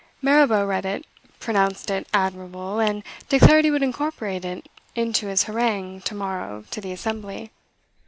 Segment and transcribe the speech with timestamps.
[0.19, 1.05] Mirabeau read it,
[1.39, 6.81] pronounced it admirable, and declared he would incorporate it into his harangue, to morrow, to
[6.81, 7.51] the Assembly.